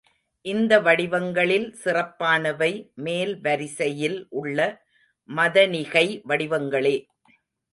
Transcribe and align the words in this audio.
இந்த 0.45 0.73
வடிவங்களில் 0.79 1.67
சிறப்பானவை 1.83 2.71
மேல் 2.95 3.41
வரிசையில் 3.41 4.27
உள்ள 4.31 4.59
மதனிகை 5.29 6.05
வடிவங்களே. 6.29 6.97